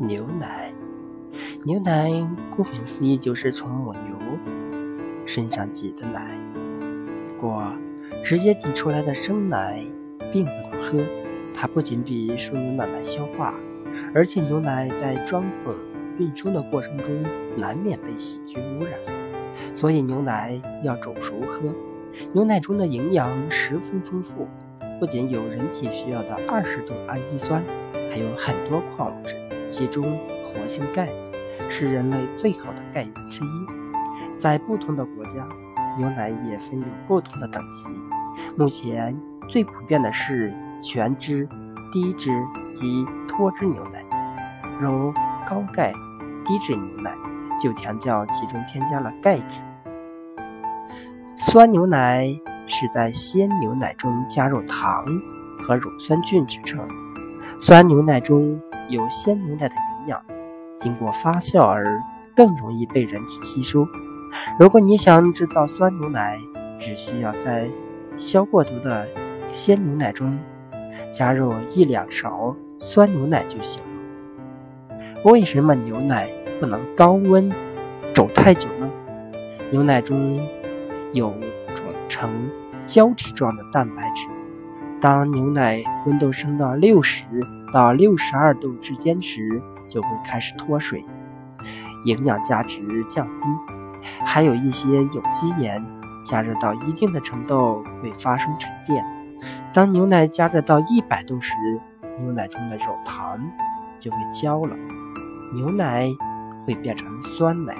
[0.00, 0.72] 牛奶，
[1.64, 2.08] 牛奶
[2.50, 4.16] 顾名思义就是从母牛
[5.26, 6.38] 身上挤的奶。
[7.28, 7.64] 不过，
[8.22, 9.84] 直接挤出来的生奶
[10.32, 11.02] 并不能喝，
[11.52, 13.52] 它不仅比输牛奶难消化，
[14.14, 15.74] 而且牛奶在装桶
[16.16, 17.08] 运输的过程中
[17.56, 18.92] 难免被细菌污染，
[19.74, 21.68] 所以牛奶要煮熟喝。
[22.32, 24.46] 牛奶中的营养十分丰富，
[25.00, 27.64] 不仅有人体需要的二十种氨基酸，
[28.08, 29.34] 还有很多矿物质。
[29.70, 31.08] 其中，活性钙
[31.68, 34.38] 是人类最好的钙源之一。
[34.38, 35.46] 在不同的国家，
[35.96, 37.88] 牛奶也分有不同的等级。
[38.56, 39.16] 目前
[39.48, 41.48] 最普遍的是全脂、
[41.92, 42.30] 低脂
[42.72, 44.04] 及脱脂牛奶。
[44.80, 45.12] 如
[45.46, 45.92] 高钙
[46.44, 47.12] 低脂牛奶
[47.60, 49.60] 就强调其中添加了钙质。
[51.36, 52.26] 酸牛奶
[52.66, 55.04] 是在鲜牛奶中加入糖
[55.60, 56.88] 和乳酸菌制成。
[57.60, 58.60] 酸牛奶中。
[58.88, 60.22] 有鲜牛奶的营养，
[60.78, 62.02] 经过发酵而
[62.34, 63.86] 更容易被人体吸收。
[64.58, 66.38] 如果你想制造酸牛奶，
[66.78, 67.68] 只需要在
[68.16, 69.06] 消过毒的
[69.48, 70.38] 鲜牛奶中
[71.10, 73.88] 加入一两勺酸牛奶就行了。
[75.24, 77.50] 为什么牛奶不能高温
[78.14, 78.90] 煮太久呢？
[79.70, 80.38] 牛奶中
[81.12, 81.30] 有
[81.74, 82.50] 种呈
[82.86, 84.26] 胶体状的蛋白质，
[85.00, 87.24] 当牛奶温度升到六十。
[87.70, 91.04] 到六十二度之间时，就会开始脱水，
[92.06, 93.46] 营养价值降低。
[94.24, 95.84] 还有一些有机盐，
[96.24, 99.04] 加热到一定的程度会发生沉淀。
[99.74, 101.54] 当牛奶加热到一百度时，
[102.18, 103.38] 牛奶中的乳糖
[103.98, 104.74] 就会焦了，
[105.52, 106.08] 牛奶
[106.64, 107.74] 会变成酸奶。